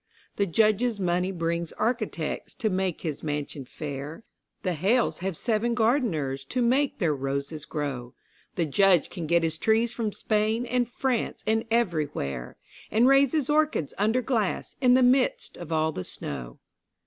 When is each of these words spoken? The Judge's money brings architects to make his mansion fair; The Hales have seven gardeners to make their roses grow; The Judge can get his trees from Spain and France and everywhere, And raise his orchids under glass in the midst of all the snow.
The 0.37 0.47
Judge's 0.47 0.99
money 0.99 1.31
brings 1.31 1.73
architects 1.73 2.55
to 2.55 2.71
make 2.71 3.01
his 3.01 3.21
mansion 3.21 3.65
fair; 3.65 4.23
The 4.63 4.73
Hales 4.73 5.19
have 5.19 5.37
seven 5.37 5.75
gardeners 5.75 6.43
to 6.45 6.63
make 6.63 6.97
their 6.97 7.13
roses 7.13 7.65
grow; 7.65 8.15
The 8.55 8.65
Judge 8.65 9.11
can 9.11 9.27
get 9.27 9.43
his 9.43 9.59
trees 9.59 9.93
from 9.93 10.11
Spain 10.11 10.65
and 10.65 10.89
France 10.89 11.43
and 11.45 11.65
everywhere, 11.69 12.57
And 12.89 13.05
raise 13.07 13.33
his 13.33 13.47
orchids 13.47 13.93
under 13.99 14.23
glass 14.23 14.75
in 14.81 14.95
the 14.95 15.03
midst 15.03 15.55
of 15.55 15.71
all 15.71 15.91
the 15.91 16.03
snow. 16.03 16.57